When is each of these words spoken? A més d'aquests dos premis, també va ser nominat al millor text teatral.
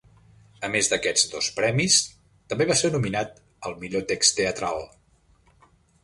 A 0.67 0.69
més 0.75 0.87
d'aquests 0.91 1.25
dos 1.33 1.49
premis, 1.57 1.97
també 2.53 2.65
va 2.71 2.77
ser 2.79 2.91
nominat 2.95 3.35
al 3.69 3.75
millor 3.83 4.07
text 4.13 4.37
teatral. 4.39 4.81